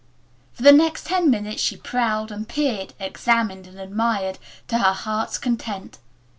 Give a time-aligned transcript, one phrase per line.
[0.53, 4.39] For the next ten minutes she prowled and peered, examined and admired,
[4.69, 5.99] to her heart's content.